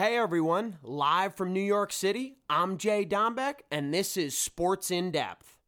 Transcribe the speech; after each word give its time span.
Hey 0.00 0.16
everyone, 0.16 0.78
live 0.82 1.34
from 1.34 1.52
New 1.52 1.60
York 1.60 1.92
City, 1.92 2.38
I'm 2.48 2.78
Jay 2.78 3.04
Dombeck, 3.04 3.56
and 3.70 3.92
this 3.92 4.16
is 4.16 4.34
Sports 4.34 4.90
in 4.90 5.10
Depth. 5.10 5.58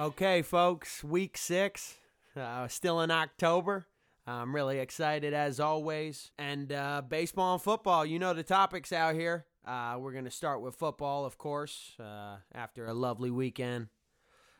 Okay, 0.00 0.40
folks, 0.40 1.04
week 1.04 1.36
six, 1.36 1.96
uh, 2.34 2.66
still 2.68 3.02
in 3.02 3.10
October. 3.10 3.88
I'm 4.26 4.54
really 4.54 4.78
excited 4.78 5.34
as 5.34 5.60
always. 5.60 6.30
And 6.38 6.72
uh, 6.72 7.02
baseball 7.06 7.52
and 7.52 7.62
football, 7.62 8.06
you 8.06 8.18
know 8.18 8.32
the 8.32 8.42
topics 8.42 8.90
out 8.90 9.16
here. 9.16 9.44
Uh, 9.66 9.96
we're 9.98 10.12
going 10.12 10.24
to 10.24 10.30
start 10.30 10.60
with 10.60 10.74
football, 10.74 11.24
of 11.24 11.38
course, 11.38 11.92
uh, 11.98 12.36
after 12.54 12.86
a 12.86 12.92
lovely 12.92 13.30
weekend. 13.30 13.88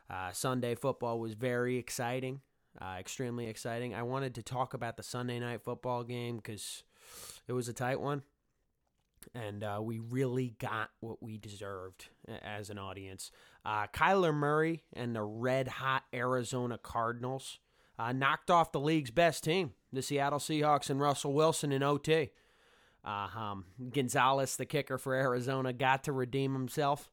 Uh, 0.09 0.31
Sunday 0.31 0.73
football 0.73 1.19
was 1.19 1.33
very 1.33 1.77
exciting, 1.77 2.41
uh, 2.81 2.95
extremely 2.99 3.47
exciting. 3.47 3.93
I 3.93 4.01
wanted 4.01 4.33
to 4.35 4.43
talk 4.43 4.73
about 4.73 4.97
the 4.97 5.03
Sunday 5.03 5.39
night 5.39 5.61
football 5.61 6.03
game 6.03 6.37
because 6.37 6.83
it 7.47 7.53
was 7.53 7.67
a 7.67 7.73
tight 7.73 7.99
one. 8.01 8.23
And 9.33 9.63
uh, 9.63 9.79
we 9.81 9.99
really 9.99 10.55
got 10.59 10.89
what 10.99 11.21
we 11.21 11.37
deserved 11.37 12.07
as 12.43 12.69
an 12.69 12.77
audience. 12.77 13.31
Uh, 13.63 13.87
Kyler 13.87 14.33
Murray 14.33 14.83
and 14.93 15.15
the 15.15 15.23
red 15.23 15.67
hot 15.67 16.03
Arizona 16.13 16.77
Cardinals 16.77 17.59
knocked 18.13 18.51
off 18.51 18.71
the 18.71 18.79
league's 18.79 19.09
best 19.11 19.43
team, 19.43 19.73
the 19.91 20.01
Seattle 20.03 20.39
Seahawks 20.39 20.89
and 20.89 20.99
Russell 20.99 21.33
Wilson 21.33 21.71
in 21.71 21.81
OT. 21.81 22.31
Uh, 23.05 23.27
um, 23.37 23.65
Gonzalez, 23.91 24.55
the 24.55 24.65
kicker 24.65 24.97
for 24.97 25.13
Arizona, 25.13 25.71
got 25.71 26.05
to 26.05 26.11
redeem 26.11 26.53
himself 26.53 27.11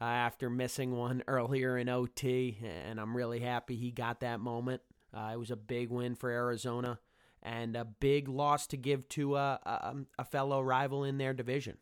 uh, 0.00 0.04
after 0.04 0.50
missing 0.50 0.92
one 0.92 1.22
earlier 1.28 1.78
in 1.78 1.88
OT, 1.88 2.58
and 2.62 3.00
I'm 3.00 3.16
really 3.16 3.40
happy 3.40 3.76
he 3.76 3.92
got 3.92 4.20
that 4.20 4.40
moment. 4.40 4.82
Uh, 5.14 5.30
it 5.32 5.38
was 5.38 5.50
a 5.50 5.56
big 5.56 5.90
win 5.90 6.14
for 6.14 6.30
Arizona 6.30 6.98
and 7.42 7.76
a 7.76 7.84
big 7.84 8.28
loss 8.28 8.66
to 8.68 8.76
give 8.76 9.08
to 9.08 9.36
a, 9.36 9.58
a, 9.64 9.96
a 10.18 10.24
fellow 10.24 10.60
rival 10.60 11.04
in 11.04 11.18
their 11.18 11.32
division. 11.32 11.78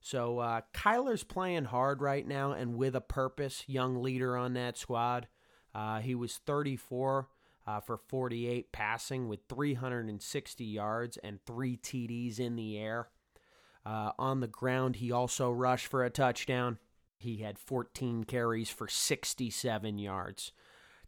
So 0.00 0.38
uh, 0.38 0.60
Kyler's 0.74 1.24
playing 1.24 1.64
hard 1.64 2.02
right 2.02 2.26
now 2.26 2.52
and 2.52 2.76
with 2.76 2.94
a 2.94 3.00
purpose, 3.00 3.64
young 3.66 4.02
leader 4.02 4.36
on 4.36 4.52
that 4.54 4.76
squad. 4.76 5.28
Uh, 5.74 6.00
he 6.00 6.14
was 6.14 6.36
34 6.36 7.28
uh, 7.66 7.80
for 7.80 7.96
48 7.96 8.72
passing 8.72 9.28
with 9.28 9.40
360 9.48 10.64
yards 10.64 11.16
and 11.18 11.38
three 11.44 11.76
TDs 11.76 12.38
in 12.38 12.56
the 12.56 12.78
air. 12.78 13.08
Uh, 13.86 14.12
on 14.18 14.40
the 14.40 14.46
ground, 14.46 14.96
he 14.96 15.12
also 15.12 15.50
rushed 15.50 15.86
for 15.86 16.04
a 16.04 16.10
touchdown. 16.10 16.78
He 17.18 17.38
had 17.38 17.58
14 17.58 18.24
carries 18.24 18.70
for 18.70 18.88
67 18.88 19.98
yards. 19.98 20.52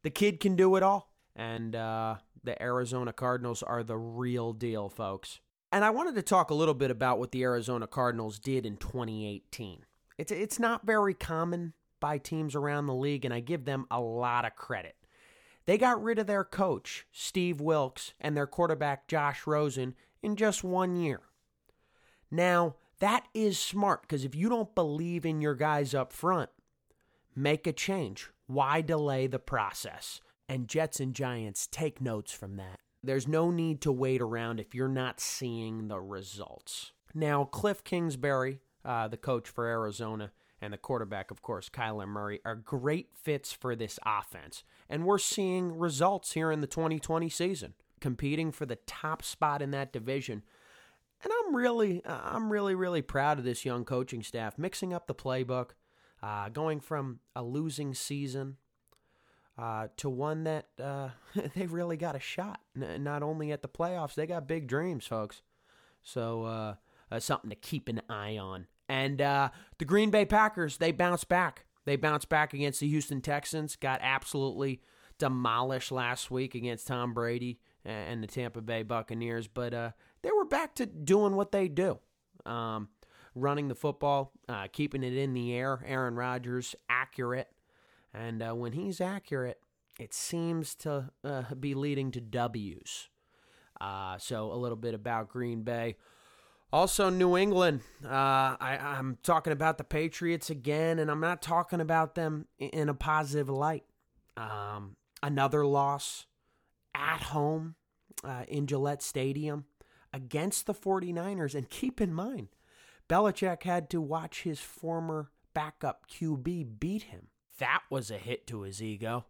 The 0.02 0.10
kid 0.10 0.40
can 0.40 0.56
do 0.56 0.76
it 0.76 0.82
all. 0.82 1.10
And 1.34 1.76
uh, 1.76 2.16
the 2.42 2.60
Arizona 2.62 3.12
Cardinals 3.12 3.62
are 3.62 3.82
the 3.82 3.98
real 3.98 4.52
deal, 4.52 4.88
folks. 4.88 5.40
And 5.72 5.84
I 5.84 5.90
wanted 5.90 6.14
to 6.14 6.22
talk 6.22 6.50
a 6.50 6.54
little 6.54 6.74
bit 6.74 6.90
about 6.90 7.18
what 7.18 7.32
the 7.32 7.42
Arizona 7.42 7.86
Cardinals 7.86 8.38
did 8.38 8.64
in 8.64 8.76
2018. 8.78 9.84
It's, 10.16 10.32
it's 10.32 10.58
not 10.58 10.86
very 10.86 11.12
common 11.12 11.74
by 12.00 12.18
teams 12.18 12.54
around 12.54 12.86
the 12.86 12.94
league, 12.94 13.24
and 13.24 13.34
I 13.34 13.40
give 13.40 13.64
them 13.64 13.86
a 13.90 14.00
lot 14.00 14.44
of 14.44 14.54
credit. 14.56 14.95
They 15.66 15.78
got 15.78 16.02
rid 16.02 16.18
of 16.18 16.26
their 16.26 16.44
coach, 16.44 17.06
Steve 17.12 17.60
Wilks, 17.60 18.14
and 18.20 18.36
their 18.36 18.46
quarterback, 18.46 19.08
Josh 19.08 19.46
Rosen, 19.46 19.94
in 20.22 20.36
just 20.36 20.64
one 20.64 20.96
year. 20.96 21.20
Now, 22.30 22.76
that 23.00 23.26
is 23.34 23.58
smart 23.58 24.02
because 24.02 24.24
if 24.24 24.34
you 24.34 24.48
don't 24.48 24.74
believe 24.74 25.26
in 25.26 25.40
your 25.40 25.54
guys 25.54 25.94
up 25.94 26.12
front, 26.12 26.50
make 27.34 27.66
a 27.66 27.72
change. 27.72 28.30
Why 28.46 28.80
delay 28.80 29.26
the 29.26 29.38
process? 29.38 30.20
And 30.48 30.68
Jets 30.68 31.00
and 31.00 31.12
Giants 31.14 31.66
take 31.66 32.00
notes 32.00 32.32
from 32.32 32.56
that. 32.56 32.78
There's 33.02 33.28
no 33.28 33.50
need 33.50 33.80
to 33.82 33.92
wait 33.92 34.20
around 34.20 34.60
if 34.60 34.74
you're 34.74 34.88
not 34.88 35.20
seeing 35.20 35.88
the 35.88 36.00
results. 36.00 36.92
Now, 37.14 37.44
Cliff 37.44 37.82
Kingsbury, 37.82 38.60
uh, 38.84 39.08
the 39.08 39.16
coach 39.16 39.48
for 39.48 39.66
Arizona, 39.66 40.32
and 40.60 40.72
the 40.72 40.78
quarterback, 40.78 41.30
of 41.30 41.42
course, 41.42 41.68
Kyler 41.68 42.08
Murray, 42.08 42.40
are 42.44 42.54
great 42.54 43.10
fits 43.14 43.52
for 43.52 43.76
this 43.76 43.98
offense. 44.04 44.64
And 44.88 45.04
we're 45.04 45.18
seeing 45.18 45.78
results 45.78 46.32
here 46.32 46.50
in 46.50 46.60
the 46.60 46.66
2020 46.66 47.28
season, 47.28 47.74
competing 48.00 48.52
for 48.52 48.66
the 48.66 48.78
top 48.86 49.22
spot 49.22 49.62
in 49.62 49.70
that 49.72 49.92
division. 49.92 50.42
And 51.22 51.32
I'm 51.32 51.56
really, 51.56 52.02
I'm 52.06 52.50
really, 52.50 52.74
really 52.74 53.02
proud 53.02 53.38
of 53.38 53.44
this 53.44 53.64
young 53.64 53.84
coaching 53.84 54.22
staff, 54.22 54.58
mixing 54.58 54.92
up 54.92 55.06
the 55.06 55.14
playbook, 55.14 55.70
uh, 56.22 56.48
going 56.48 56.80
from 56.80 57.20
a 57.34 57.42
losing 57.42 57.94
season 57.94 58.56
uh, 59.58 59.88
to 59.96 60.10
one 60.10 60.44
that 60.44 60.66
uh, 60.82 61.10
they 61.54 61.66
really 61.66 61.96
got 61.96 62.16
a 62.16 62.20
shot. 62.20 62.60
Not 62.74 63.22
only 63.22 63.52
at 63.52 63.62
the 63.62 63.68
playoffs, 63.68 64.14
they 64.14 64.26
got 64.26 64.46
big 64.46 64.66
dreams, 64.66 65.06
folks. 65.06 65.42
So 66.02 66.44
uh, 66.44 66.74
uh, 67.10 67.20
something 67.20 67.50
to 67.50 67.56
keep 67.56 67.88
an 67.88 68.02
eye 68.08 68.38
on. 68.38 68.66
And 68.88 69.20
uh, 69.20 69.50
the 69.78 69.84
Green 69.84 70.10
Bay 70.10 70.24
Packers, 70.24 70.76
they 70.76 70.92
bounced 70.92 71.28
back. 71.28 71.64
They 71.84 71.96
bounced 71.96 72.28
back 72.28 72.52
against 72.52 72.80
the 72.80 72.88
Houston 72.88 73.20
Texans, 73.20 73.76
got 73.76 74.00
absolutely 74.02 74.80
demolished 75.18 75.92
last 75.92 76.30
week 76.30 76.54
against 76.54 76.86
Tom 76.86 77.14
Brady 77.14 77.60
and 77.84 78.22
the 78.22 78.26
Tampa 78.26 78.60
Bay 78.60 78.82
Buccaneers, 78.82 79.46
but 79.46 79.72
uh, 79.72 79.90
they 80.22 80.30
were 80.32 80.44
back 80.44 80.74
to 80.74 80.86
doing 80.86 81.36
what 81.36 81.52
they 81.52 81.68
do. 81.68 81.98
Um, 82.44 82.88
running 83.36 83.68
the 83.68 83.74
football, 83.74 84.32
uh, 84.48 84.66
keeping 84.72 85.04
it 85.04 85.16
in 85.16 85.34
the 85.34 85.54
air. 85.54 85.84
Aaron 85.86 86.14
Rodgers, 86.14 86.74
accurate. 86.88 87.48
And 88.12 88.42
uh, 88.42 88.54
when 88.54 88.72
he's 88.72 89.00
accurate, 89.00 89.60
it 90.00 90.14
seems 90.14 90.74
to 90.76 91.10
uh, 91.22 91.54
be 91.54 91.74
leading 91.74 92.10
to 92.12 92.20
W's. 92.20 93.08
Uh, 93.80 94.16
so, 94.18 94.50
a 94.52 94.56
little 94.56 94.76
bit 94.76 94.94
about 94.94 95.28
Green 95.28 95.62
Bay. 95.62 95.96
Also, 96.72 97.10
New 97.10 97.36
England. 97.36 97.80
Uh, 98.04 98.08
I, 98.60 98.78
I'm 98.80 99.18
talking 99.22 99.52
about 99.52 99.78
the 99.78 99.84
Patriots 99.84 100.50
again, 100.50 100.98
and 100.98 101.10
I'm 101.10 101.20
not 101.20 101.40
talking 101.40 101.80
about 101.80 102.14
them 102.14 102.46
in 102.58 102.88
a 102.88 102.94
positive 102.94 103.48
light. 103.48 103.84
Um, 104.36 104.96
another 105.22 105.64
loss 105.64 106.26
at 106.94 107.22
home 107.22 107.76
uh, 108.24 108.44
in 108.48 108.66
Gillette 108.66 109.02
Stadium 109.02 109.64
against 110.12 110.66
the 110.66 110.74
49ers. 110.74 111.54
And 111.54 111.70
keep 111.70 112.00
in 112.00 112.12
mind, 112.12 112.48
Belichick 113.08 113.62
had 113.62 113.88
to 113.90 114.00
watch 114.00 114.42
his 114.42 114.60
former 114.60 115.30
backup 115.54 116.06
QB 116.10 116.80
beat 116.80 117.04
him. 117.04 117.28
That 117.58 117.82
was 117.90 118.10
a 118.10 118.18
hit 118.18 118.46
to 118.48 118.62
his 118.62 118.82
ego. 118.82 119.26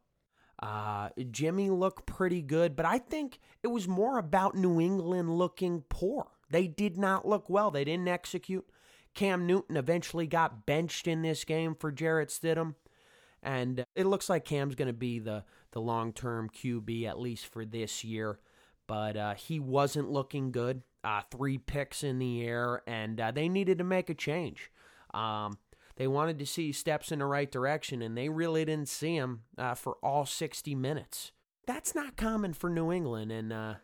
Uh, 0.60 1.10
Jimmy 1.30 1.68
looked 1.70 2.06
pretty 2.06 2.40
good, 2.40 2.76
but 2.76 2.86
I 2.86 2.98
think 2.98 3.38
it 3.62 3.68
was 3.68 3.86
more 3.86 4.18
about 4.18 4.54
New 4.54 4.80
England 4.80 5.36
looking 5.36 5.84
poor. 5.88 6.28
They 6.50 6.66
did 6.66 6.96
not 6.96 7.26
look 7.26 7.48
well. 7.48 7.70
They 7.70 7.84
didn't 7.84 8.08
execute. 8.08 8.66
Cam 9.14 9.46
Newton 9.46 9.76
eventually 9.76 10.26
got 10.26 10.66
benched 10.66 11.08
in 11.08 11.22
this 11.22 11.44
game 11.44 11.74
for 11.74 11.90
Jarrett 11.90 12.28
Stidham. 12.28 12.74
And 13.42 13.84
it 13.94 14.06
looks 14.06 14.28
like 14.28 14.44
Cam's 14.44 14.74
going 14.74 14.88
to 14.88 14.92
be 14.92 15.18
the, 15.18 15.44
the 15.72 15.80
long 15.80 16.12
term 16.12 16.50
QB, 16.50 17.06
at 17.06 17.18
least 17.18 17.46
for 17.46 17.64
this 17.64 18.04
year. 18.04 18.38
But 18.86 19.16
uh, 19.16 19.34
he 19.34 19.58
wasn't 19.58 20.10
looking 20.10 20.52
good. 20.52 20.82
Uh, 21.02 21.22
three 21.30 21.56
picks 21.56 22.02
in 22.02 22.18
the 22.18 22.44
air, 22.44 22.82
and 22.86 23.20
uh, 23.20 23.30
they 23.30 23.48
needed 23.48 23.78
to 23.78 23.84
make 23.84 24.10
a 24.10 24.14
change. 24.14 24.72
Um, 25.14 25.58
they 25.96 26.08
wanted 26.08 26.38
to 26.40 26.46
see 26.46 26.72
steps 26.72 27.12
in 27.12 27.20
the 27.20 27.26
right 27.26 27.50
direction, 27.50 28.02
and 28.02 28.16
they 28.16 28.28
really 28.28 28.64
didn't 28.64 28.88
see 28.88 29.14
him 29.14 29.42
uh, 29.56 29.74
for 29.74 29.98
all 30.02 30.26
60 30.26 30.74
minutes. 30.74 31.30
That's 31.66 31.94
not 31.94 32.16
common 32.16 32.54
for 32.54 32.68
New 32.68 32.90
England, 32.92 33.30
and 33.30 33.52
uh, 33.52 33.74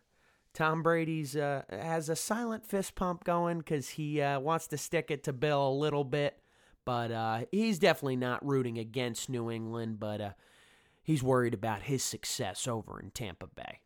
Tom 0.54 0.82
Brady's 0.82 1.36
uh, 1.36 1.62
has 1.70 2.08
a 2.08 2.16
silent 2.16 2.66
fist 2.66 2.94
pump 2.94 3.24
going 3.24 3.58
because 3.58 3.90
he 3.90 4.20
uh, 4.20 4.38
wants 4.40 4.66
to 4.68 4.76
stick 4.76 5.10
it 5.10 5.24
to 5.24 5.32
Bill 5.32 5.68
a 5.68 5.72
little 5.72 6.04
bit, 6.04 6.38
but 6.84 7.10
uh, 7.10 7.40
he's 7.50 7.78
definitely 7.78 8.16
not 8.16 8.44
rooting 8.46 8.78
against 8.78 9.30
New 9.30 9.50
England, 9.50 9.98
but 9.98 10.20
uh, 10.20 10.30
he's 11.02 11.22
worried 11.22 11.54
about 11.54 11.82
his 11.82 12.02
success 12.02 12.68
over 12.68 13.00
in 13.00 13.10
Tampa 13.10 13.46
Bay. 13.46 13.80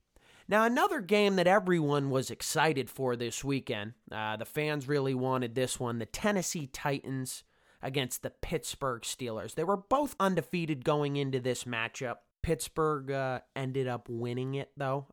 Now, 0.48 0.64
another 0.64 1.00
game 1.00 1.36
that 1.36 1.48
everyone 1.48 2.10
was 2.10 2.30
excited 2.30 2.88
for 2.88 3.16
this 3.16 3.42
weekend, 3.42 3.94
uh, 4.12 4.36
the 4.36 4.44
fans 4.44 4.86
really 4.86 5.14
wanted 5.14 5.54
this 5.54 5.80
one 5.80 5.98
the 5.98 6.06
Tennessee 6.06 6.68
Titans 6.68 7.42
against 7.82 8.22
the 8.22 8.30
Pittsburgh 8.30 9.02
Steelers. 9.02 9.54
They 9.54 9.64
were 9.64 9.76
both 9.76 10.14
undefeated 10.20 10.84
going 10.84 11.16
into 11.16 11.40
this 11.40 11.64
matchup. 11.64 12.16
Pittsburgh 12.42 13.10
uh, 13.10 13.40
ended 13.56 13.88
up 13.88 14.08
winning 14.08 14.54
it, 14.54 14.70
though. 14.76 15.06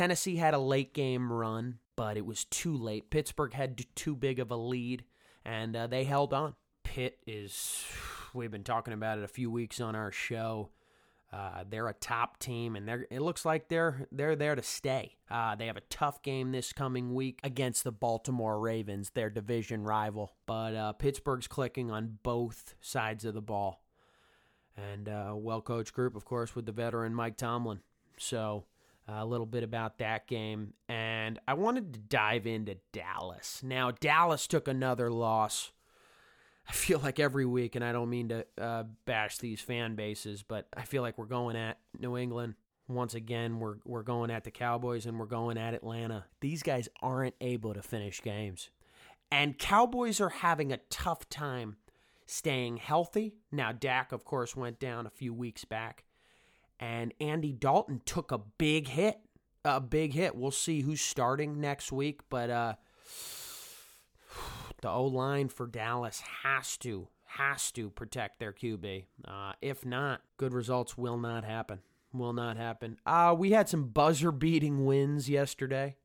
Tennessee 0.00 0.36
had 0.36 0.54
a 0.54 0.58
late 0.58 0.94
game 0.94 1.30
run, 1.30 1.78
but 1.94 2.16
it 2.16 2.24
was 2.24 2.46
too 2.46 2.74
late. 2.74 3.10
Pittsburgh 3.10 3.52
had 3.52 3.84
too 3.94 4.16
big 4.16 4.40
of 4.40 4.50
a 4.50 4.56
lead, 4.56 5.04
and 5.44 5.76
uh, 5.76 5.88
they 5.88 6.04
held 6.04 6.32
on. 6.32 6.54
Pitt 6.84 7.18
is, 7.26 7.84
we've 8.32 8.50
been 8.50 8.64
talking 8.64 8.94
about 8.94 9.18
it 9.18 9.24
a 9.24 9.28
few 9.28 9.50
weeks 9.50 9.78
on 9.78 9.94
our 9.94 10.10
show. 10.10 10.70
Uh, 11.30 11.64
they're 11.68 11.86
a 11.86 11.92
top 11.92 12.38
team, 12.38 12.76
and 12.76 12.88
they're, 12.88 13.06
it 13.10 13.20
looks 13.20 13.44
like 13.44 13.68
they're 13.68 14.06
they're 14.10 14.36
there 14.36 14.54
to 14.54 14.62
stay. 14.62 15.18
Uh, 15.30 15.54
they 15.54 15.66
have 15.66 15.76
a 15.76 15.82
tough 15.90 16.22
game 16.22 16.50
this 16.50 16.72
coming 16.72 17.12
week 17.12 17.38
against 17.44 17.84
the 17.84 17.92
Baltimore 17.92 18.58
Ravens, 18.58 19.10
their 19.10 19.28
division 19.28 19.84
rival. 19.84 20.32
But 20.46 20.74
uh, 20.74 20.92
Pittsburgh's 20.94 21.46
clicking 21.46 21.90
on 21.90 22.16
both 22.22 22.74
sides 22.80 23.26
of 23.26 23.34
the 23.34 23.42
ball. 23.42 23.82
and 24.78 25.08
a 25.08 25.36
well 25.36 25.60
coached 25.60 25.92
group, 25.92 26.16
of 26.16 26.24
course, 26.24 26.56
with 26.56 26.64
the 26.64 26.72
veteran 26.72 27.14
Mike 27.14 27.36
Tomlin. 27.36 27.80
So 28.16 28.64
a 29.18 29.26
little 29.26 29.46
bit 29.46 29.62
about 29.62 29.98
that 29.98 30.26
game. 30.26 30.74
And 30.88 31.38
I 31.48 31.54
wanted 31.54 31.92
to 31.94 32.00
dive 32.00 32.46
into 32.46 32.76
Dallas. 32.92 33.60
Now, 33.62 33.90
Dallas 33.90 34.46
took 34.46 34.68
another 34.68 35.10
loss. 35.10 35.72
I 36.68 36.72
feel 36.72 37.00
like 37.00 37.18
every 37.18 37.46
week, 37.46 37.74
and 37.74 37.84
I 37.84 37.90
don't 37.90 38.10
mean 38.10 38.28
to 38.28 38.46
uh, 38.56 38.84
bash 39.04 39.38
these 39.38 39.60
fan 39.60 39.96
bases, 39.96 40.44
but 40.44 40.68
I 40.76 40.82
feel 40.82 41.02
like 41.02 41.18
we're 41.18 41.24
going 41.24 41.56
at 41.56 41.78
New 41.98 42.16
England 42.16 42.54
once 42.86 43.14
again. 43.14 43.58
We're 43.58 43.76
we're 43.84 44.02
going 44.02 44.30
at 44.30 44.44
the 44.44 44.50
Cowboys 44.50 45.06
and 45.06 45.18
we're 45.18 45.26
going 45.26 45.58
at 45.58 45.74
Atlanta. 45.74 46.26
These 46.40 46.62
guys 46.62 46.88
aren't 47.02 47.34
able 47.40 47.74
to 47.74 47.82
finish 47.82 48.22
games, 48.22 48.70
and 49.32 49.58
Cowboys 49.58 50.20
are 50.20 50.28
having 50.28 50.72
a 50.72 50.78
tough 50.90 51.28
time 51.28 51.76
staying 52.26 52.76
healthy. 52.76 53.34
Now, 53.50 53.72
Dak, 53.72 54.12
of 54.12 54.24
course, 54.24 54.54
went 54.54 54.78
down 54.78 55.06
a 55.06 55.10
few 55.10 55.34
weeks 55.34 55.64
back, 55.64 56.04
and 56.80 57.12
Andy 57.20 57.52
Dalton 57.52 58.00
took 58.04 58.32
a 58.32 58.38
big 58.38 58.88
hit. 58.88 59.18
A 59.64 59.80
big 59.80 60.14
hit. 60.14 60.34
We'll 60.34 60.50
see 60.50 60.80
who's 60.80 61.02
starting 61.02 61.60
next 61.60 61.92
week, 61.92 62.22
but 62.30 62.48
uh, 62.48 62.74
the 64.80 64.88
O 64.88 65.04
line 65.04 65.48
for 65.48 65.66
Dallas 65.66 66.22
has 66.42 66.78
to 66.78 67.08
has 67.24 67.70
to 67.72 67.90
protect 67.90 68.40
their 68.40 68.52
QB. 68.52 69.04
Uh, 69.24 69.52
if 69.60 69.84
not, 69.84 70.22
good 70.36 70.52
results 70.52 70.98
will 70.98 71.18
not 71.18 71.44
happen. 71.44 71.80
Will 72.12 72.32
not 72.32 72.56
happen. 72.56 72.98
Uh, 73.06 73.36
we 73.38 73.52
had 73.52 73.68
some 73.68 73.84
buzzer 73.84 74.32
beating 74.32 74.84
wins 74.84 75.28
yesterday 75.28 75.96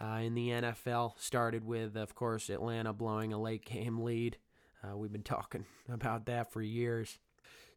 uh, 0.00 0.20
in 0.22 0.34
the 0.34 0.48
NFL. 0.48 1.12
Started 1.20 1.64
with, 1.64 1.96
of 1.96 2.14
course, 2.16 2.50
Atlanta 2.50 2.92
blowing 2.92 3.32
a 3.32 3.40
late 3.40 3.64
game 3.64 4.00
lead. 4.00 4.38
Uh, 4.82 4.96
we've 4.96 5.12
been 5.12 5.22
talking 5.22 5.64
about 5.88 6.26
that 6.26 6.52
for 6.52 6.60
years. 6.60 7.18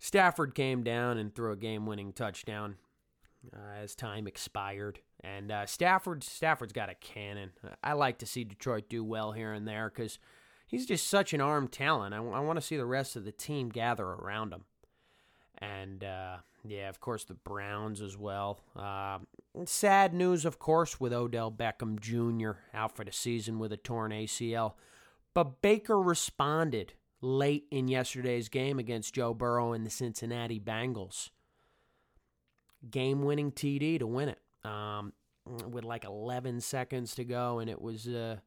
Stafford 0.04 0.56
came 0.56 0.84
down 0.84 1.20
and 1.20 1.34
threw 1.34 1.52
a 1.52 1.56
game-winning 1.56 2.12
touchdown 2.12 2.76
uh, 3.56 3.84
as 3.84 3.94
time 3.94 4.26
expired. 4.26 5.00
And 5.24 5.52
uh, 5.52 5.68
Stafford, 5.68 6.24
Stafford's 6.24 6.74
got 6.74 6.90
a 6.90 6.96
cannon. 6.96 7.52
I 7.84 7.94
like 7.94 8.18
to 8.18 8.26
see 8.26 8.44
Detroit 8.44 8.90
do 8.90 9.04
well 9.04 9.32
here 9.32 9.54
and 9.54 9.68
there 9.68 9.92
because 9.94 10.18
he's 10.66 10.88
just 10.88 11.08
such 11.08 11.34
an 11.34 11.40
arm 11.40 11.68
talent. 11.68 12.16
I 12.16 12.20
want 12.20 12.58
to 12.58 12.66
see 12.66 12.78
the 12.78 12.86
rest 12.86 13.16
of 13.16 13.26
the 13.26 13.32
team 13.32 13.70
gather 13.70 14.04
around 14.04 14.54
him. 14.54 14.64
And 15.60 16.04
uh, 16.04 16.38
yeah, 16.68 16.90
of 16.90 17.00
course, 17.00 17.24
the 17.24 17.36
Browns 17.36 18.02
as 18.02 18.18
well. 18.18 18.60
Uh, 18.76 19.20
sad 19.66 20.16
news, 20.16 20.46
of 20.46 20.58
course, 20.58 21.00
with 21.00 21.14
Odell 21.14 21.52
Beckham 21.52 22.00
Jr. 22.00 22.54
out 22.74 22.96
for 22.96 23.06
the 23.06 23.12
season 23.12 23.60
with 23.60 23.72
a 23.72 23.78
torn 23.78 24.12
ACL. 24.12 24.74
But 25.36 25.62
Baker 25.62 26.02
responded 26.02 26.94
late 27.22 27.66
in 27.72 27.88
yesterday's 27.88 28.50
game 28.50 28.80
against 28.80 29.14
Joe 29.14 29.34
Burrow 29.34 29.74
and 29.74 29.86
the 29.86 29.90
Cincinnati 29.90 30.60
Bengals. 30.60 31.30
Game 32.90 33.24
winning 33.24 33.52
TD 33.52 34.00
to 34.00 34.08
win 34.08 34.30
it 34.30 34.40
um, 34.64 35.14
with 35.46 35.84
like 35.84 36.04
11 36.04 36.62
seconds 36.62 37.14
to 37.16 37.24
go. 37.24 37.60
And 37.60 37.70
it 37.70 37.80
was 37.80 38.08
uh, 38.08 38.38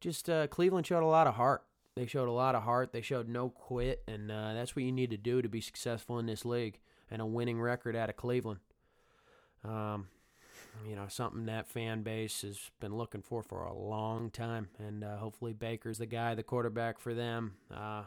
just 0.00 0.28
uh, 0.28 0.48
Cleveland 0.48 0.86
showed 0.86 1.04
a 1.04 1.06
lot 1.06 1.26
of 1.26 1.34
heart. 1.34 1.62
They 1.94 2.06
showed 2.06 2.28
a 2.28 2.32
lot 2.32 2.54
of 2.54 2.64
heart. 2.64 2.92
They 2.92 3.00
showed 3.00 3.28
no 3.28 3.48
quit. 3.48 4.02
And 4.08 4.30
uh, 4.30 4.54
that's 4.54 4.74
what 4.74 4.84
you 4.84 4.92
need 4.92 5.10
to 5.10 5.16
do 5.16 5.40
to 5.40 5.48
be 5.48 5.60
successful 5.60 6.18
in 6.18 6.26
this 6.26 6.44
league 6.44 6.80
and 7.10 7.22
a 7.22 7.26
winning 7.26 7.60
record 7.60 7.94
out 7.94 8.10
of 8.10 8.16
Cleveland. 8.16 8.60
Um, 9.64 10.08
you 10.88 10.94
know, 10.94 11.06
something 11.08 11.46
that 11.46 11.66
fan 11.66 12.02
base 12.02 12.42
has 12.42 12.70
been 12.80 12.96
looking 12.96 13.22
for 13.22 13.42
for 13.42 13.64
a 13.64 13.72
long 13.72 14.30
time, 14.30 14.68
and 14.78 15.02
uh, 15.02 15.16
hopefully 15.16 15.52
Baker's 15.52 15.98
the 15.98 16.06
guy, 16.06 16.34
the 16.34 16.42
quarterback 16.42 16.98
for 16.98 17.14
them. 17.14 17.54
Uh, 17.74 18.02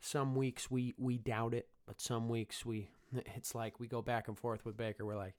some 0.00 0.34
weeks 0.34 0.70
we 0.70 0.94
we 0.98 1.18
doubt 1.18 1.54
it, 1.54 1.68
but 1.86 2.00
some 2.00 2.28
weeks 2.28 2.64
we 2.64 2.88
it's 3.36 3.54
like 3.54 3.78
we 3.80 3.86
go 3.86 4.02
back 4.02 4.28
and 4.28 4.38
forth 4.38 4.64
with 4.64 4.76
Baker. 4.76 5.04
We're 5.04 5.16
like, 5.16 5.34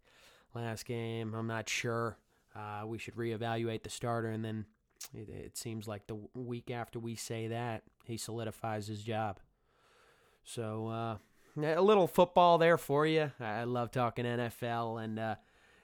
last 0.54 0.86
game, 0.86 1.34
I'm 1.34 1.48
not 1.48 1.70
sure. 1.70 2.18
Uh, 2.56 2.86
we 2.86 2.98
should 2.98 3.16
reevaluate 3.16 3.84
the 3.84 3.90
starter, 3.90 4.30
and 4.30 4.44
then 4.44 4.66
it, 5.14 5.30
it 5.30 5.58
seems 5.58 5.88
like 5.88 6.08
the 6.08 6.18
week 6.34 6.70
after 6.70 7.00
we 7.00 7.16
say 7.16 7.48
that, 7.48 7.84
he 8.06 8.18
solidifies 8.18 8.88
his 8.88 9.02
job. 9.02 9.40
So 10.44 10.88
uh, 10.88 11.18
a 11.58 11.82
little 11.82 12.08
football 12.08 12.58
there 12.58 12.78
for 12.78 13.06
you. 13.06 13.32
I 13.40 13.64
love 13.64 13.92
talking 13.92 14.26
NFL, 14.26 15.04
and 15.04 15.18
uh, 15.18 15.36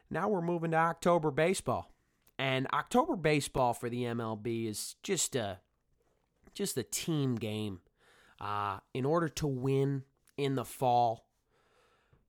now 0.09 0.27
we're 0.27 0.41
moving 0.41 0.71
to 0.71 0.77
October 0.77 1.31
baseball. 1.31 1.91
And 2.39 2.67
October 2.73 3.15
baseball 3.15 3.73
for 3.73 3.89
the 3.89 4.03
MLB 4.03 4.69
is 4.69 4.95
just 5.01 5.35
a 5.35 5.59
just 6.53 6.77
a 6.77 6.83
team 6.83 7.35
game. 7.35 7.79
Uh, 8.39 8.79
in 8.93 9.05
order 9.05 9.27
to 9.29 9.47
win 9.47 10.03
in 10.37 10.55
the 10.55 10.65
fall, 10.65 11.27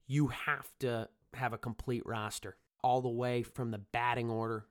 you 0.06 0.28
have 0.28 0.70
to 0.80 1.08
have 1.34 1.52
a 1.52 1.58
complete 1.58 2.02
roster, 2.06 2.56
all 2.82 3.00
the 3.00 3.08
way 3.08 3.42
from 3.42 3.70
the 3.70 3.78
batting 3.78 4.30
order 4.30 4.66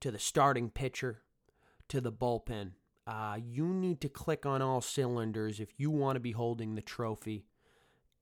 to 0.00 0.10
the 0.10 0.18
starting 0.18 0.70
pitcher 0.70 1.22
to 1.88 2.00
the 2.00 2.12
bullpen. 2.12 2.72
Uh, 3.06 3.36
you 3.42 3.66
need 3.66 4.00
to 4.00 4.08
click 4.08 4.46
on 4.46 4.62
all 4.62 4.80
cylinders 4.80 5.60
if 5.60 5.68
you 5.76 5.90
want 5.90 6.16
to 6.16 6.20
be 6.20 6.32
holding 6.32 6.74
the 6.74 6.82
trophy 6.82 7.44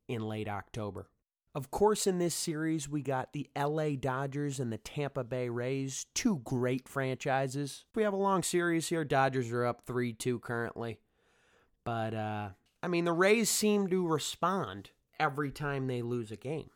in 0.09 0.23
late 0.23 0.49
October. 0.49 1.09
Of 1.55 1.71
course, 1.71 2.07
in 2.07 2.19
this 2.19 2.35
series, 2.35 2.89
we 2.89 3.03
got 3.03 3.35
the 3.35 3.49
LA 3.55 3.91
Dodgers 3.91 4.59
and 4.59 4.73
the 4.73 4.79
Tampa 4.79 5.23
Bay 5.23 5.51
Rays, 5.51 6.07
two 6.15 6.41
great 6.45 6.89
franchises. 6.89 7.85
We 7.95 8.05
have 8.05 8.15
a 8.15 8.17
long 8.17 8.43
series 8.43 8.89
here. 8.89 9.05
Dodgers 9.05 9.53
are 9.53 9.67
up 9.67 9.83
3 9.87 10.15
2 10.15 10.39
currently. 10.39 10.99
But, 11.85 12.15
uh, 12.15 12.51
I 12.83 12.89
mean, 12.89 13.05
the 13.05 13.13
Rays 13.13 13.51
seem 13.51 13.89
to 13.89 14.07
respond 14.07 14.91
every 15.19 15.51
time 15.51 15.87
they 15.87 16.03
lose 16.03 16.31
a 16.31 16.37
game. 16.37 16.71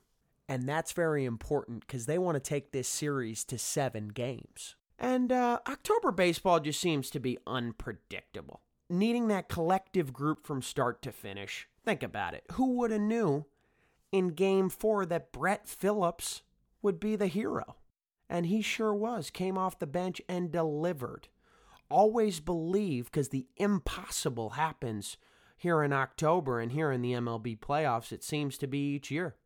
And 0.49 0.69
that's 0.69 0.93
very 0.93 1.25
important 1.25 1.87
because 1.87 2.07
they 2.07 2.19
want 2.19 2.37
to 2.37 2.41
take 2.41 2.71
this 2.71 2.89
series 2.89 3.45
to 3.45 3.59
seven 3.59 4.09
games. 4.09 4.77
And 4.99 5.33
uh, 5.33 5.59
October 5.69 6.13
baseball 6.13 6.61
just 6.61 6.81
seems 6.81 7.11
to 7.11 7.21
be 7.21 7.39
unpredictable. 7.47 8.63
Needing 8.89 9.29
that 9.29 9.49
collective 9.49 10.13
group 10.13 10.47
from 10.47 10.63
start 10.63 11.03
to 11.03 11.13
finish. 11.13 11.69
Think 11.85 12.03
about 12.03 12.35
it. 12.35 12.45
Who 12.53 12.75
would 12.79 12.93
have 12.93 13.01
knew 13.01 13.47
in 14.13 14.29
game 14.29 14.69
four 14.69 15.05
that 15.07 15.33
Brett 15.33 15.69
Phillips 15.69 16.43
would 16.83 17.01
be 17.01 17.17
the 17.17 17.27
hero? 17.27 17.77
And 18.29 18.47
he 18.47 18.63
sure 18.63 18.95
was. 18.95 19.31
Came 19.31 19.59
off 19.59 19.79
the 19.79 19.87
bench 19.87 20.23
and 20.29 20.53
delivered. 20.53 21.29
Always 21.89 22.41
believe 22.41 23.07
because 23.07 23.29
the 23.29 23.47
impossible 23.57 24.51
happens 24.51 25.17
here 25.57 25.83
in 25.83 25.93
October 25.93 26.61
and 26.61 26.73
here 26.73 26.91
in 26.93 27.03
the 27.03 27.13
MLB 27.13 27.59
playoffs, 27.59 28.13
it 28.13 28.23
seems 28.23 28.59
to 28.59 28.67
be 28.67 28.95
each 28.95 29.11
year. 29.11 29.37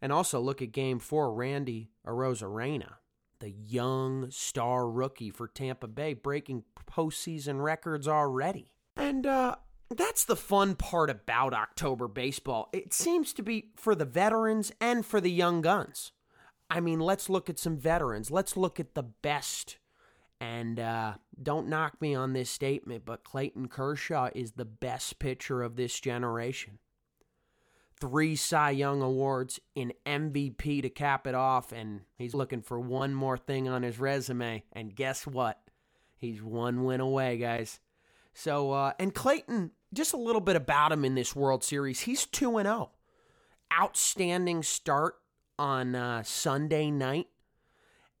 And 0.00 0.12
also 0.12 0.40
look 0.40 0.62
at 0.62 0.72
game 0.72 0.98
four, 0.98 1.32
Randy 1.32 1.90
Arozarena, 2.06 2.94
the 3.40 3.50
young 3.50 4.30
star 4.30 4.88
rookie 4.88 5.30
for 5.30 5.48
Tampa 5.48 5.88
Bay, 5.88 6.14
breaking 6.14 6.64
postseason 6.90 7.62
records 7.62 8.06
already. 8.06 8.72
And 8.96 9.26
uh, 9.26 9.56
that's 9.90 10.24
the 10.24 10.36
fun 10.36 10.76
part 10.76 11.10
about 11.10 11.54
October 11.54 12.08
baseball. 12.08 12.68
It 12.72 12.92
seems 12.92 13.32
to 13.34 13.42
be 13.42 13.70
for 13.76 13.94
the 13.94 14.04
veterans 14.04 14.72
and 14.80 15.04
for 15.04 15.20
the 15.20 15.30
young 15.30 15.60
guns. 15.60 16.12
I 16.70 16.80
mean, 16.80 17.00
let's 17.00 17.28
look 17.28 17.50
at 17.50 17.58
some 17.58 17.76
veterans. 17.76 18.30
Let's 18.30 18.56
look 18.56 18.80
at 18.80 18.94
the 18.94 19.02
best. 19.02 19.78
And 20.44 20.78
uh, 20.78 21.14
don't 21.42 21.68
knock 21.68 22.00
me 22.00 22.14
on 22.14 22.34
this 22.34 22.50
statement, 22.50 23.04
but 23.04 23.24
Clayton 23.24 23.68
Kershaw 23.68 24.28
is 24.34 24.52
the 24.52 24.64
best 24.64 25.18
pitcher 25.18 25.62
of 25.62 25.76
this 25.76 25.98
generation 25.98 26.78
three 28.00 28.36
Cy 28.36 28.70
Young 28.70 29.00
awards 29.00 29.60
in 29.74 29.92
MVP 30.04 30.82
to 30.82 30.90
cap 30.90 31.26
it 31.26 31.34
off, 31.34 31.72
and 31.72 32.02
he's 32.16 32.34
looking 32.34 32.60
for 32.60 32.78
one 32.78 33.14
more 33.14 33.38
thing 33.38 33.68
on 33.68 33.82
his 33.82 33.98
resume. 33.98 34.62
And 34.72 34.94
guess 34.94 35.26
what? 35.26 35.60
He's 36.16 36.42
one 36.42 36.84
win 36.84 37.00
away, 37.00 37.38
guys. 37.38 37.80
So, 38.34 38.72
uh, 38.72 38.92
and 38.98 39.14
Clayton, 39.14 39.70
just 39.92 40.12
a 40.12 40.18
little 40.18 40.40
bit 40.40 40.56
about 40.56 40.92
him 40.92 41.04
in 41.04 41.14
this 41.14 41.36
World 41.36 41.62
Series. 41.62 42.00
He's 42.00 42.26
2 42.26 42.58
and 42.58 42.66
0. 42.66 42.90
Outstanding 43.72 44.62
start 44.62 45.14
on 45.58 45.94
uh, 45.94 46.22
Sunday 46.24 46.90
night. 46.90 47.28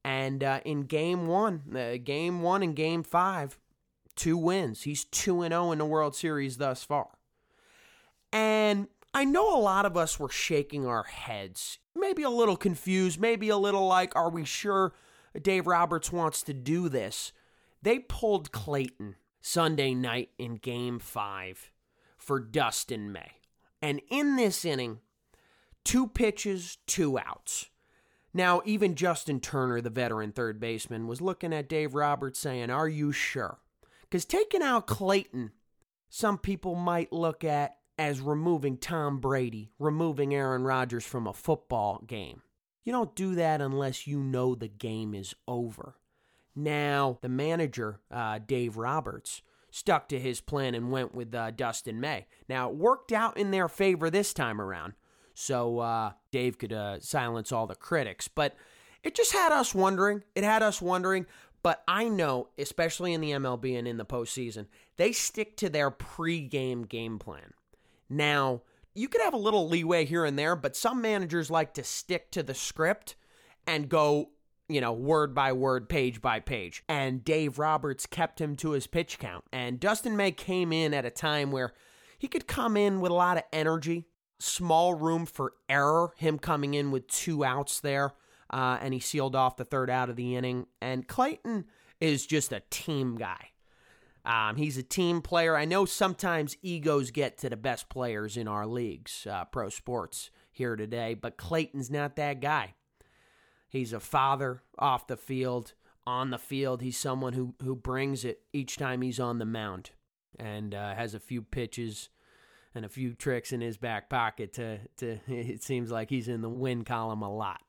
And 0.04 0.44
uh, 0.44 0.60
in 0.64 0.82
game 0.82 1.26
one, 1.26 1.62
uh, 1.74 1.96
game 2.02 2.42
one 2.42 2.62
and 2.62 2.76
game 2.76 3.02
five, 3.02 3.58
two 4.14 4.36
wins. 4.36 4.82
He's 4.82 5.04
2 5.04 5.42
and 5.42 5.52
0 5.52 5.72
in 5.72 5.78
the 5.78 5.86
World 5.86 6.14
Series 6.14 6.58
thus 6.58 6.84
far. 6.84 7.08
And 8.32 8.88
I 9.12 9.24
know 9.24 9.56
a 9.56 9.60
lot 9.60 9.86
of 9.86 9.96
us 9.96 10.18
were 10.18 10.28
shaking 10.28 10.86
our 10.86 11.04
heads, 11.04 11.78
maybe 11.94 12.22
a 12.22 12.30
little 12.30 12.56
confused, 12.56 13.20
maybe 13.20 13.48
a 13.48 13.56
little 13.56 13.86
like, 13.86 14.14
are 14.16 14.30
we 14.30 14.44
sure 14.44 14.92
Dave 15.40 15.66
Roberts 15.66 16.12
wants 16.12 16.42
to 16.42 16.52
do 16.52 16.88
this? 16.88 17.32
They 17.80 18.00
pulled 18.00 18.50
Clayton 18.50 19.16
Sunday 19.40 19.94
night 19.94 20.30
in 20.38 20.56
game 20.56 20.98
five 20.98 21.70
for 22.16 22.40
Dustin 22.40 23.12
May. 23.12 23.32
And 23.80 24.00
in 24.08 24.36
this 24.36 24.64
inning, 24.64 25.00
two 25.84 26.08
pitches, 26.08 26.78
two 26.86 27.18
outs. 27.18 27.68
Now, 28.36 28.62
even 28.64 28.96
Justin 28.96 29.38
Turner, 29.38 29.80
the 29.80 29.90
veteran 29.90 30.32
third 30.32 30.58
baseman, 30.58 31.06
was 31.06 31.20
looking 31.20 31.54
at 31.54 31.68
Dave 31.68 31.94
Roberts 31.94 32.40
saying, 32.40 32.68
Are 32.68 32.88
you 32.88 33.12
sure? 33.12 33.60
Because 34.02 34.24
taking 34.24 34.60
out 34.60 34.88
Clayton, 34.88 35.52
some 36.08 36.38
people 36.38 36.74
might 36.74 37.12
look 37.12 37.44
at 37.44 37.76
as 37.96 38.20
removing 38.20 38.76
Tom 38.76 39.20
Brady, 39.20 39.70
removing 39.78 40.34
Aaron 40.34 40.64
Rodgers 40.64 41.04
from 41.04 41.28
a 41.28 41.32
football 41.32 42.02
game. 42.06 42.42
You 42.84 42.92
don't 42.92 43.14
do 43.14 43.36
that 43.36 43.60
unless 43.60 44.06
you 44.06 44.18
know 44.20 44.54
the 44.54 44.68
game 44.68 45.14
is 45.14 45.34
over. 45.46 45.94
Now, 46.56 47.18
the 47.22 47.28
manager, 47.28 48.00
uh, 48.10 48.40
Dave 48.44 48.76
Roberts, 48.76 49.42
stuck 49.70 50.08
to 50.08 50.20
his 50.20 50.40
plan 50.40 50.74
and 50.74 50.90
went 50.90 51.14
with 51.14 51.34
uh, 51.34 51.50
Dustin 51.50 52.00
May. 52.00 52.26
Now, 52.48 52.68
it 52.68 52.76
worked 52.76 53.12
out 53.12 53.36
in 53.36 53.50
their 53.50 53.68
favor 53.68 54.10
this 54.10 54.32
time 54.32 54.60
around, 54.60 54.94
so 55.34 55.80
uh, 55.80 56.12
Dave 56.34 56.58
could 56.58 56.72
uh, 56.72 56.98
silence 56.98 57.52
all 57.52 57.68
the 57.68 57.76
critics. 57.76 58.26
But 58.26 58.56
it 59.04 59.14
just 59.14 59.32
had 59.32 59.52
us 59.52 59.72
wondering. 59.72 60.24
It 60.34 60.42
had 60.42 60.64
us 60.64 60.82
wondering. 60.82 61.26
But 61.62 61.84
I 61.86 62.08
know, 62.08 62.48
especially 62.58 63.12
in 63.12 63.20
the 63.20 63.30
MLB 63.30 63.78
and 63.78 63.86
in 63.86 63.98
the 63.98 64.04
postseason, 64.04 64.66
they 64.96 65.12
stick 65.12 65.56
to 65.58 65.68
their 65.68 65.92
pregame 65.92 66.88
game 66.88 67.20
plan. 67.20 67.54
Now, 68.10 68.62
you 68.96 69.06
could 69.06 69.20
have 69.20 69.32
a 69.32 69.36
little 69.36 69.68
leeway 69.68 70.06
here 70.06 70.24
and 70.24 70.36
there, 70.36 70.56
but 70.56 70.74
some 70.74 71.00
managers 71.00 71.52
like 71.52 71.72
to 71.74 71.84
stick 71.84 72.32
to 72.32 72.42
the 72.42 72.52
script 72.52 73.14
and 73.64 73.88
go 73.88 74.30
you 74.68 74.80
know, 74.80 74.92
word 74.92 75.34
by 75.34 75.52
word, 75.52 75.88
page 75.88 76.20
by 76.20 76.40
page. 76.40 76.82
And 76.88 77.22
Dave 77.22 77.60
Roberts 77.60 78.06
kept 78.06 78.40
him 78.40 78.56
to 78.56 78.70
his 78.70 78.86
pitch 78.86 79.18
count. 79.20 79.44
And 79.52 79.78
Dustin 79.78 80.16
May 80.16 80.32
came 80.32 80.72
in 80.72 80.94
at 80.94 81.04
a 81.04 81.10
time 81.10 81.52
where 81.52 81.74
he 82.18 82.26
could 82.26 82.46
come 82.46 82.76
in 82.76 83.00
with 83.00 83.12
a 83.12 83.14
lot 83.14 83.36
of 83.36 83.42
energy, 83.52 84.06
small 84.44 84.94
room 84.94 85.26
for 85.26 85.54
error, 85.68 86.12
him 86.16 86.38
coming 86.38 86.74
in 86.74 86.90
with 86.90 87.08
two 87.08 87.44
outs 87.44 87.80
there. 87.80 88.12
Uh, 88.50 88.78
and 88.80 88.94
he 88.94 89.00
sealed 89.00 89.34
off 89.34 89.56
the 89.56 89.64
third 89.64 89.90
out 89.90 90.10
of 90.10 90.16
the 90.16 90.36
inning. 90.36 90.66
And 90.80 91.08
Clayton 91.08 91.64
is 92.00 92.26
just 92.26 92.52
a 92.52 92.62
team 92.70 93.16
guy. 93.16 93.50
Um, 94.24 94.56
he's 94.56 94.78
a 94.78 94.82
team 94.82 95.20
player. 95.20 95.56
I 95.56 95.64
know 95.64 95.84
sometimes 95.84 96.56
egos 96.62 97.10
get 97.10 97.36
to 97.38 97.50
the 97.50 97.56
best 97.56 97.88
players 97.88 98.36
in 98.36 98.48
our 98.48 98.66
leagues, 98.66 99.26
uh, 99.30 99.44
pro 99.44 99.68
sports 99.68 100.30
here 100.50 100.76
today, 100.76 101.14
but 101.14 101.36
Clayton's 101.36 101.90
not 101.90 102.16
that 102.16 102.40
guy. 102.40 102.74
He's 103.68 103.92
a 103.92 104.00
father 104.00 104.62
off 104.78 105.08
the 105.08 105.16
field, 105.16 105.74
on 106.06 106.30
the 106.30 106.38
field. 106.38 106.80
He's 106.80 106.96
someone 106.96 107.32
who 107.32 107.54
who 107.62 107.74
brings 107.74 108.24
it 108.24 108.40
each 108.52 108.76
time 108.76 109.02
he's 109.02 109.20
on 109.20 109.38
the 109.38 109.44
mound, 109.44 109.90
and 110.38 110.74
uh, 110.74 110.94
has 110.94 111.14
a 111.14 111.20
few 111.20 111.42
pitches 111.42 112.08
and 112.74 112.84
a 112.84 112.88
few 112.88 113.14
tricks 113.14 113.52
in 113.52 113.60
his 113.60 113.76
back 113.76 114.08
pocket. 114.08 114.54
To 114.54 114.78
to 114.98 115.18
it 115.28 115.62
seems 115.62 115.90
like 115.90 116.10
he's 116.10 116.28
in 116.28 116.40
the 116.40 116.48
win 116.48 116.84
column 116.84 117.22
a 117.22 117.34
lot. 117.34 117.60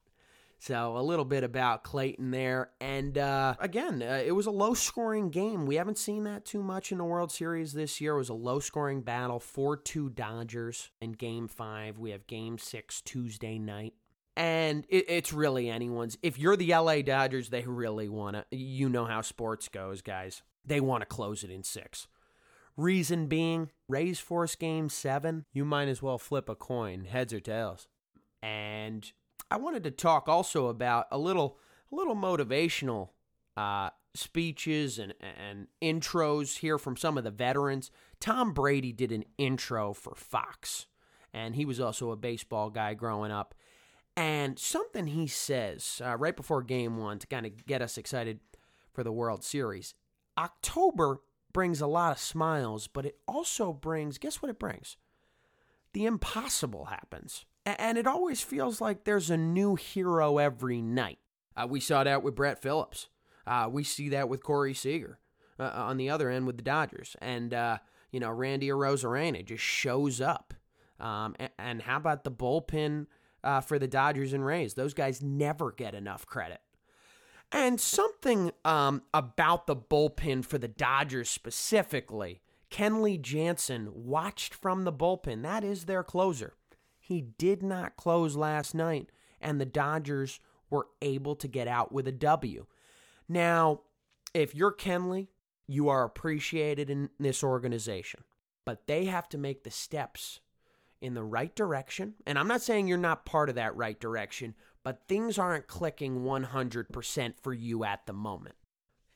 So 0.57 0.97
a 0.97 1.01
little 1.01 1.25
bit 1.25 1.43
about 1.43 1.83
Clayton 1.83 2.31
there, 2.31 2.71
and 2.79 3.17
uh, 3.17 3.55
again, 3.59 4.01
uh, 4.01 4.23
it 4.25 4.31
was 4.31 4.47
a 4.47 4.51
low-scoring 4.51 5.29
game. 5.29 5.65
We 5.65 5.75
haven't 5.75 5.97
seen 5.97 6.23
that 6.23 6.45
too 6.45 6.63
much 6.63 6.91
in 6.91 6.97
the 6.97 7.03
World 7.03 7.31
Series 7.31 7.73
this 7.73 7.99
year. 7.99 8.13
It 8.13 8.19
was 8.19 8.29
a 8.29 8.33
low-scoring 8.33 9.01
battle, 9.01 9.39
four-two 9.39 10.09
Dodgers 10.09 10.91
in 11.01 11.11
Game 11.11 11.47
Five. 11.47 11.99
We 11.99 12.11
have 12.11 12.25
Game 12.25 12.57
Six 12.57 13.01
Tuesday 13.01 13.59
night 13.59 13.93
and 14.37 14.85
it, 14.89 15.05
it's 15.07 15.33
really 15.33 15.69
anyone's. 15.69 16.17
If 16.21 16.37
you're 16.37 16.57
the 16.57 16.73
LA 16.73 17.01
Dodgers, 17.01 17.49
they 17.49 17.63
really 17.63 18.09
want 18.09 18.35
to. 18.35 18.45
You 18.55 18.89
know 18.89 19.05
how 19.05 19.21
sports 19.21 19.67
goes, 19.67 20.01
guys. 20.01 20.41
They 20.65 20.79
want 20.79 21.01
to 21.01 21.05
close 21.05 21.43
it 21.43 21.51
in 21.51 21.63
six. 21.63 22.07
Reason 22.77 23.27
being, 23.27 23.71
Rays 23.87 24.19
force 24.19 24.55
game 24.55 24.89
seven. 24.89 25.45
You 25.53 25.63
might 25.65 25.87
as 25.87 26.01
well 26.01 26.17
flip 26.17 26.49
a 26.49 26.55
coin, 26.55 27.05
heads 27.05 27.33
or 27.33 27.39
tails. 27.39 27.87
And 28.41 29.11
I 29.49 29.57
wanted 29.57 29.83
to 29.83 29.91
talk 29.91 30.27
also 30.27 30.67
about 30.67 31.07
a 31.11 31.17
little, 31.17 31.57
a 31.91 31.95
little 31.95 32.15
motivational 32.15 33.09
uh, 33.55 33.91
speeches 34.13 34.97
and 34.97 35.13
and 35.19 35.67
intros 35.81 36.57
here 36.59 36.77
from 36.77 36.97
some 36.97 37.17
of 37.17 37.23
the 37.23 37.31
veterans. 37.31 37.91
Tom 38.19 38.53
Brady 38.53 38.91
did 38.91 39.11
an 39.11 39.25
intro 39.37 39.93
for 39.93 40.15
Fox, 40.15 40.87
and 41.33 41.55
he 41.55 41.65
was 41.65 41.79
also 41.79 42.11
a 42.11 42.17
baseball 42.17 42.69
guy 42.69 42.93
growing 42.93 43.31
up. 43.31 43.53
And 44.17 44.57
something 44.57 45.07
he 45.07 45.27
says 45.27 46.01
uh, 46.03 46.15
right 46.15 46.35
before 46.35 46.63
game 46.63 46.97
one 46.97 47.19
to 47.19 47.27
kind 47.27 47.45
of 47.45 47.65
get 47.65 47.81
us 47.81 47.97
excited 47.97 48.39
for 48.93 49.03
the 49.03 49.11
World 49.11 49.43
Series. 49.43 49.93
October 50.37 51.19
brings 51.55 51.79
a 51.79 51.87
lot 51.87 52.11
of 52.11 52.19
smiles, 52.19 52.87
but 52.87 53.05
it 53.05 53.17
also 53.29 53.71
brings, 53.71 54.17
guess 54.17 54.41
what 54.41 54.49
it 54.49 54.59
brings? 54.59 54.97
The 55.93 56.05
impossible 56.05 56.85
happens. 56.85 57.45
And 57.65 57.97
it 57.97 58.05
always 58.05 58.41
feels 58.41 58.81
like 58.81 59.05
there's 59.05 59.29
a 59.29 59.37
new 59.37 59.75
hero 59.75 60.37
every 60.37 60.81
night. 60.81 61.19
Uh, 61.55 61.65
we 61.69 61.79
saw 61.79 62.03
that 62.03 62.23
with 62.23 62.35
Brett 62.35 62.61
Phillips. 62.61 63.07
Uh, 63.47 63.69
we 63.71 63.85
see 63.85 64.09
that 64.09 64.27
with 64.27 64.43
Corey 64.43 64.73
Seager 64.73 65.17
uh, 65.57 65.71
on 65.73 65.95
the 65.95 66.09
other 66.09 66.29
end 66.29 66.45
with 66.45 66.57
the 66.57 66.61
Dodgers. 66.61 67.15
And, 67.21 67.53
uh, 67.53 67.77
you 68.11 68.19
know, 68.19 68.31
Randy 68.31 68.67
Arozarena 68.67 69.45
just 69.45 69.63
shows 69.63 70.19
up. 70.19 70.53
Um, 70.99 71.37
and, 71.39 71.51
and 71.57 71.81
how 71.83 71.95
about 71.95 72.25
the 72.25 72.31
bullpen 72.31 73.05
uh, 73.45 73.61
for 73.61 73.79
the 73.79 73.87
Dodgers 73.87 74.33
and 74.33 74.45
Rays. 74.45 74.73
Those 74.73 74.93
guys 74.93 75.21
never 75.21 75.71
get 75.71 75.95
enough 75.95 76.25
credit. 76.25 76.59
And 77.51 77.79
something 77.79 78.51
um, 78.63 79.03
about 79.13 79.67
the 79.67 79.75
bullpen 79.75 80.43
for 80.45 80.57
the 80.57 80.67
Dodgers 80.67 81.29
specifically, 81.29 82.41
Kenley 82.69 83.21
Jansen 83.21 83.89
watched 83.93 84.53
from 84.53 84.83
the 84.83 84.91
bullpen. 84.91 85.43
That 85.43 85.63
is 85.63 85.85
their 85.85 86.03
closer. 86.03 86.53
He 86.99 87.21
did 87.21 87.63
not 87.63 87.97
close 87.97 88.35
last 88.35 88.73
night, 88.73 89.09
and 89.39 89.61
the 89.61 89.65
Dodgers 89.65 90.39
were 90.69 90.87
able 91.01 91.35
to 91.35 91.47
get 91.47 91.67
out 91.67 91.91
with 91.91 92.07
a 92.07 92.11
W. 92.11 92.65
Now, 93.29 93.81
if 94.33 94.53
you're 94.53 94.73
Kenley, 94.73 95.27
you 95.67 95.87
are 95.87 96.03
appreciated 96.03 96.89
in 96.89 97.09
this 97.19 97.43
organization, 97.43 98.23
but 98.65 98.87
they 98.87 99.05
have 99.05 99.29
to 99.29 99.37
make 99.37 99.63
the 99.63 99.71
steps 99.71 100.39
in 101.01 101.13
the 101.13 101.23
right 101.23 101.55
direction. 101.55 102.15
And 102.25 102.37
I'm 102.37 102.47
not 102.47 102.61
saying 102.61 102.87
you're 102.87 102.97
not 102.97 103.25
part 103.25 103.49
of 103.49 103.55
that 103.55 103.75
right 103.75 103.99
direction, 103.99 104.55
but 104.85 105.01
things 105.07 105.39
aren't 105.39 105.65
clicking 105.65 106.21
100% 106.21 107.33
for 107.41 107.53
you 107.53 107.83
at 107.83 108.05
the 108.05 108.13
moment. 108.13 108.53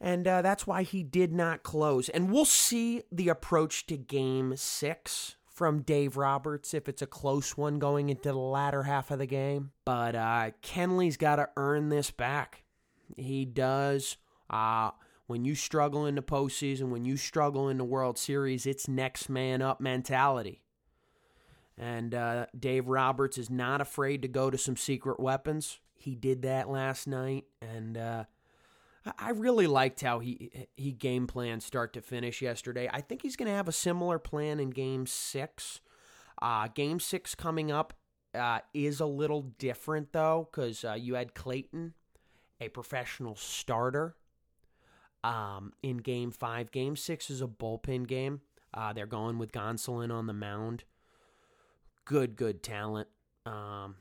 And 0.01 0.27
uh, 0.27 0.41
that's 0.41 0.65
why 0.65 0.81
he 0.81 1.03
did 1.03 1.31
not 1.31 1.61
close. 1.61 2.09
And 2.09 2.31
we'll 2.31 2.45
see 2.45 3.03
the 3.11 3.29
approach 3.29 3.85
to 3.85 3.95
game 3.95 4.55
six 4.55 5.35
from 5.45 5.81
Dave 5.83 6.17
Roberts 6.17 6.73
if 6.73 6.89
it's 6.89 7.03
a 7.03 7.07
close 7.07 7.55
one 7.55 7.77
going 7.77 8.09
into 8.09 8.29
the 8.31 8.37
latter 8.37 8.83
half 8.83 9.11
of 9.11 9.19
the 9.19 9.27
game. 9.27 9.69
But 9.85 10.15
uh, 10.15 10.51
Kenley's 10.63 11.17
got 11.17 11.35
to 11.35 11.49
earn 11.55 11.89
this 11.89 12.09
back. 12.09 12.63
He 13.15 13.45
does. 13.45 14.17
Uh, 14.49 14.89
when 15.27 15.45
you 15.45 15.53
struggle 15.53 16.07
in 16.07 16.15
the 16.15 16.23
postseason, 16.23 16.89
when 16.89 17.05
you 17.05 17.15
struggle 17.15 17.69
in 17.69 17.77
the 17.77 17.83
World 17.83 18.17
Series, 18.17 18.65
it's 18.65 18.87
next 18.87 19.29
man 19.29 19.61
up 19.61 19.79
mentality. 19.79 20.63
And 21.79 22.13
uh, 22.13 22.47
Dave 22.59 22.89
Roberts 22.89 23.37
is 23.37 23.49
not 23.49 23.79
afraid 23.79 24.21
to 24.23 24.27
go 24.27 24.49
to 24.49 24.57
some 24.57 24.75
secret 24.75 25.17
weapons. 25.17 25.79
He 25.95 26.13
did 26.13 26.41
that 26.41 26.69
last 26.69 27.07
night, 27.07 27.45
and 27.61 27.97
uh, 27.97 28.25
I 29.17 29.29
really 29.31 29.67
liked 29.67 30.01
how 30.01 30.19
he 30.19 30.67
he 30.75 30.91
game 30.91 31.25
planned 31.25 31.63
start 31.63 31.93
to 31.93 32.01
finish 32.01 32.41
yesterday. 32.41 32.89
I 32.91 32.99
think 32.99 33.21
he's 33.21 33.37
going 33.37 33.49
to 33.49 33.55
have 33.55 33.69
a 33.69 33.73
similar 33.73 34.19
plan 34.19 34.59
in 34.59 34.71
Game 34.71 35.05
Six. 35.05 35.79
Uh, 36.41 36.67
game 36.67 36.99
Six 36.99 37.33
coming 37.33 37.71
up 37.71 37.93
uh, 38.33 38.59
is 38.73 38.99
a 38.99 39.05
little 39.05 39.41
different 39.57 40.11
though, 40.11 40.49
because 40.51 40.83
uh, 40.83 40.93
you 40.93 41.15
had 41.15 41.33
Clayton, 41.33 41.93
a 42.59 42.67
professional 42.69 43.35
starter, 43.35 44.15
um, 45.23 45.71
in 45.81 45.97
Game 45.97 46.31
Five. 46.31 46.71
Game 46.71 46.97
Six 46.97 47.29
is 47.29 47.41
a 47.41 47.47
bullpen 47.47 48.05
game. 48.05 48.41
Uh, 48.73 48.91
they're 48.91 49.05
going 49.05 49.37
with 49.37 49.53
Gonsolin 49.53 50.13
on 50.13 50.27
the 50.27 50.33
mound 50.33 50.83
good, 52.09 52.35
good 52.35 52.63
talent. 52.63 53.07
Um, 53.45 53.95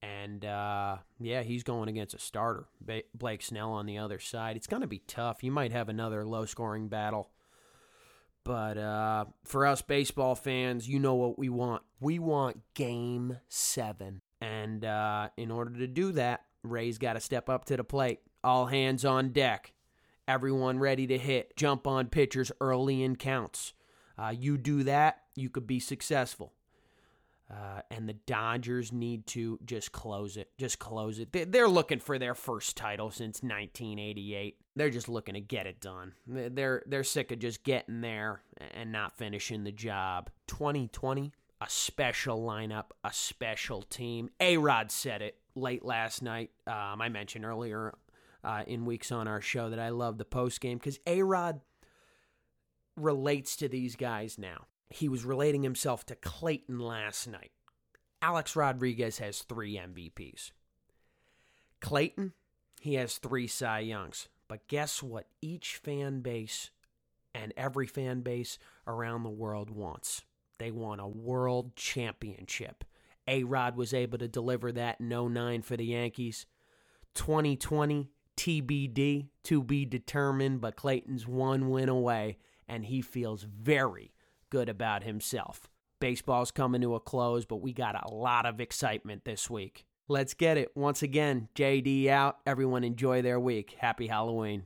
and 0.00 0.44
uh, 0.44 0.98
yeah, 1.18 1.42
he's 1.42 1.64
going 1.64 1.88
against 1.88 2.14
a 2.14 2.18
starter, 2.18 2.68
ba- 2.80 3.02
Blake 3.12 3.42
Snell 3.42 3.72
on 3.72 3.86
the 3.86 3.98
other 3.98 4.20
side. 4.20 4.56
It's 4.56 4.68
going 4.68 4.82
to 4.82 4.88
be 4.88 5.00
tough. 5.00 5.42
You 5.42 5.50
might 5.50 5.72
have 5.72 5.88
another 5.88 6.24
low 6.24 6.44
scoring 6.44 6.86
battle. 6.86 7.30
But 8.44 8.78
uh, 8.78 9.24
for 9.44 9.66
us 9.66 9.82
baseball 9.82 10.36
fans, 10.36 10.88
you 10.88 11.00
know 11.00 11.16
what 11.16 11.40
we 11.40 11.48
want. 11.48 11.82
We 11.98 12.20
want 12.20 12.60
game 12.74 13.38
seven. 13.48 14.22
And 14.40 14.84
uh, 14.84 15.30
in 15.36 15.50
order 15.50 15.76
to 15.80 15.88
do 15.88 16.12
that, 16.12 16.44
Rays 16.62 16.98
got 16.98 17.14
to 17.14 17.20
step 17.20 17.48
up 17.50 17.64
to 17.64 17.76
the 17.76 17.84
plate. 17.84 18.20
All 18.44 18.66
hands 18.66 19.04
on 19.04 19.30
deck. 19.30 19.72
Everyone 20.28 20.78
ready 20.78 21.08
to 21.08 21.18
hit. 21.18 21.56
Jump 21.56 21.88
on 21.88 22.06
pitchers 22.06 22.52
early 22.60 23.02
in 23.02 23.16
counts. 23.16 23.72
Uh, 24.16 24.32
you 24.38 24.56
do 24.56 24.84
that, 24.84 25.22
you 25.34 25.50
could 25.50 25.66
be 25.66 25.80
successful. 25.80 26.52
Uh, 27.50 27.80
and 27.90 28.06
the 28.06 28.14
Dodgers 28.26 28.92
need 28.92 29.26
to 29.28 29.58
just 29.64 29.90
close 29.90 30.36
it. 30.36 30.50
Just 30.58 30.78
close 30.78 31.18
it. 31.18 31.32
They're 31.50 31.68
looking 31.68 31.98
for 31.98 32.18
their 32.18 32.34
first 32.34 32.76
title 32.76 33.10
since 33.10 33.42
1988. 33.42 34.56
They're 34.76 34.90
just 34.90 35.08
looking 35.08 35.34
to 35.34 35.40
get 35.40 35.66
it 35.66 35.80
done. 35.80 36.12
They're 36.26 36.82
they're 36.86 37.04
sick 37.04 37.32
of 37.32 37.38
just 37.38 37.64
getting 37.64 38.02
there 38.02 38.42
and 38.72 38.92
not 38.92 39.16
finishing 39.16 39.64
the 39.64 39.72
job. 39.72 40.28
2020, 40.48 41.32
a 41.62 41.66
special 41.68 42.42
lineup, 42.42 42.90
a 43.02 43.12
special 43.14 43.80
team. 43.80 44.28
A 44.40 44.58
Rod 44.58 44.90
said 44.90 45.22
it 45.22 45.38
late 45.54 45.84
last 45.84 46.22
night. 46.22 46.50
Um, 46.66 47.00
I 47.00 47.08
mentioned 47.08 47.46
earlier 47.46 47.94
uh, 48.44 48.64
in 48.66 48.84
weeks 48.84 49.10
on 49.10 49.26
our 49.26 49.40
show 49.40 49.70
that 49.70 49.80
I 49.80 49.88
love 49.88 50.18
the 50.18 50.26
post 50.26 50.60
game 50.60 50.76
because 50.76 50.98
A 51.06 51.22
Rod 51.22 51.62
relates 52.94 53.56
to 53.56 53.68
these 53.68 53.96
guys 53.96 54.36
now 54.36 54.66
he 54.90 55.08
was 55.08 55.24
relating 55.24 55.62
himself 55.62 56.04
to 56.06 56.14
Clayton 56.14 56.78
last 56.78 57.26
night. 57.26 57.52
Alex 58.20 58.56
Rodriguez 58.56 59.18
has 59.18 59.42
three 59.42 59.76
MVPs. 59.76 60.50
Clayton, 61.80 62.32
he 62.80 62.94
has 62.94 63.18
three 63.18 63.46
Cy 63.46 63.80
Youngs. 63.80 64.28
But 64.48 64.66
guess 64.66 65.02
what? 65.02 65.26
Each 65.42 65.76
fan 65.76 66.20
base 66.20 66.70
and 67.34 67.52
every 67.56 67.86
fan 67.86 68.22
base 68.22 68.58
around 68.86 69.22
the 69.22 69.30
world 69.30 69.70
wants. 69.70 70.22
They 70.58 70.70
want 70.70 71.00
a 71.00 71.06
world 71.06 71.76
championship. 71.76 72.84
A 73.28 73.44
Rod 73.44 73.76
was 73.76 73.92
able 73.92 74.18
to 74.18 74.26
deliver 74.26 74.72
that 74.72 75.00
in 75.00 75.10
09 75.10 75.62
for 75.62 75.76
the 75.76 75.84
Yankees. 75.84 76.46
2020, 77.14 78.08
TBD, 78.36 79.28
to 79.44 79.62
be 79.62 79.84
determined, 79.84 80.60
but 80.60 80.76
Clayton's 80.76 81.26
one 81.26 81.68
win 81.68 81.88
away, 81.88 82.38
and 82.66 82.86
he 82.86 83.02
feels 83.02 83.42
very 83.42 84.12
good 84.50 84.68
about 84.68 85.02
himself. 85.04 85.68
Baseball's 86.00 86.50
coming 86.50 86.80
to 86.82 86.94
a 86.94 87.00
close, 87.00 87.44
but 87.44 87.56
we 87.56 87.72
got 87.72 87.94
a 87.94 88.12
lot 88.14 88.46
of 88.46 88.60
excitement 88.60 89.24
this 89.24 89.50
week. 89.50 89.84
Let's 90.08 90.34
get 90.34 90.56
it. 90.56 90.70
Once 90.74 91.02
again, 91.02 91.48
JD 91.54 92.08
out. 92.08 92.38
Everyone 92.46 92.84
enjoy 92.84 93.20
their 93.22 93.40
week. 93.40 93.76
Happy 93.78 94.06
Halloween. 94.06 94.64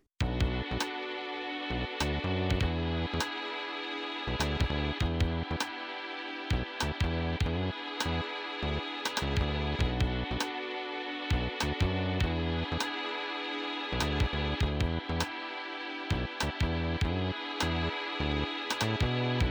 Thank 18.82 19.41